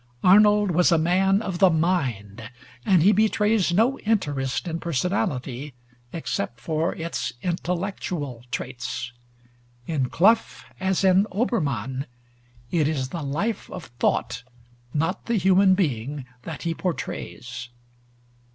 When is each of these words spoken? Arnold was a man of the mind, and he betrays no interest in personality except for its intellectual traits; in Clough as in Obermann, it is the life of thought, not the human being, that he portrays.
Arnold 0.23 0.71
was 0.71 0.91
a 0.91 0.97
man 0.97 1.43
of 1.43 1.59
the 1.59 1.69
mind, 1.69 2.49
and 2.83 3.03
he 3.03 3.11
betrays 3.11 3.71
no 3.71 3.99
interest 3.99 4.67
in 4.67 4.79
personality 4.79 5.75
except 6.11 6.59
for 6.59 6.95
its 6.95 7.33
intellectual 7.43 8.43
traits; 8.49 9.11
in 9.85 10.09
Clough 10.09 10.65
as 10.79 11.03
in 11.03 11.27
Obermann, 11.31 12.07
it 12.71 12.87
is 12.87 13.09
the 13.09 13.21
life 13.21 13.69
of 13.69 13.91
thought, 13.99 14.41
not 14.91 15.27
the 15.27 15.35
human 15.37 15.75
being, 15.75 16.25
that 16.45 16.63
he 16.63 16.73
portrays. 16.73 17.69